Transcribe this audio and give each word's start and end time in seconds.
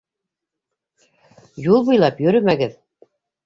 Юл 1.69 1.87
буйлап 1.91 2.27
йөрөмәгеҙ. 2.27 2.77